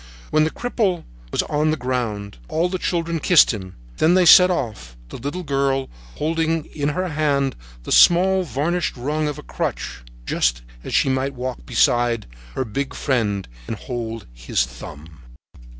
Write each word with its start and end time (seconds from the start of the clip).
When 0.31 0.45
the 0.45 0.49
cripple 0.49 1.03
was 1.31 1.43
on 1.43 1.69
the 1.69 1.77
ground, 1.77 2.39
all 2.47 2.69
the 2.69 2.79
children 2.79 3.19
kissed 3.19 3.53
him. 3.53 3.75
Then 3.97 4.15
they 4.15 4.25
set 4.25 4.49
off, 4.49 4.97
the 5.09 5.17
little 5.17 5.43
girl 5.43 5.89
holding 6.15 6.65
in 6.65 6.89
her 6.89 7.09
hand 7.09 7.55
the 7.83 7.91
small 7.91 8.41
varnished 8.41 8.97
rung 8.97 9.27
of 9.27 9.37
a 9.37 9.43
crutch, 9.43 10.01
just 10.25 10.63
as 10.83 10.95
she 10.95 11.07
might 11.07 11.35
walk 11.35 11.67
beside 11.67 12.25
her 12.55 12.65
big 12.65 12.95
friend 12.95 13.47
and 13.67 13.75
hold 13.75 14.25
his 14.33 14.65
thumb. 14.65 15.21